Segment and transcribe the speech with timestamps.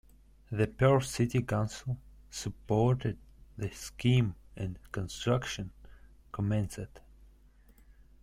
[0.51, 1.95] The Perth City Council
[2.31, 3.19] supported
[3.55, 5.69] the scheme, and construction
[6.31, 7.01] commenced.